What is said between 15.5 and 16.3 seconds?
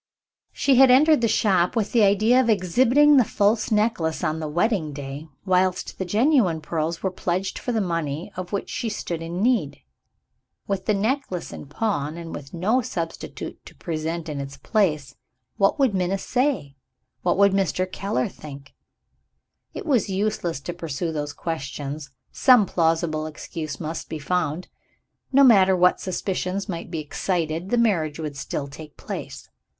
what would Minna